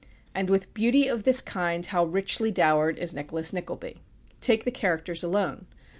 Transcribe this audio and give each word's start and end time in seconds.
And 0.33 0.49
with 0.49 0.73
beauty 0.73 1.07
of 1.07 1.25
this 1.25 1.41
kind 1.41 1.85
how 1.85 2.05
richly 2.05 2.49
dowered 2.49 2.97
is 2.97 3.13
"Nicholas 3.13 3.53
Nickleby"! 3.53 4.01
Take 4.41 4.63
the 4.63 4.71
characters 4.71 5.21
alone. 5.21 5.67